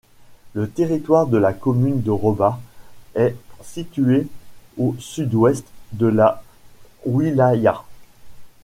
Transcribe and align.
Le 0.55 0.67
territoire 0.67 1.27
de 1.27 1.37
la 1.37 1.53
commune 1.53 2.01
de 2.01 2.09
Robbah 2.09 2.59
est 3.13 3.35
situé 3.63 4.25
au 4.79 4.95
sud-ouest 4.97 5.65
de 5.91 6.07
la 6.07 6.41
wilaya. 7.05 7.83